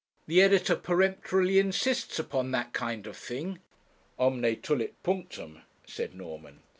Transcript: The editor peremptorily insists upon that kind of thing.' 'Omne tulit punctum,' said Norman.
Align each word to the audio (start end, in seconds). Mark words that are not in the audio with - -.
The 0.25 0.41
editor 0.41 0.75
peremptorily 0.75 1.59
insists 1.59 2.17
upon 2.17 2.49
that 2.49 2.73
kind 2.73 3.05
of 3.05 3.15
thing.' 3.15 3.59
'Omne 4.17 4.55
tulit 4.63 4.93
punctum,' 5.03 5.61
said 5.85 6.15
Norman. 6.15 6.61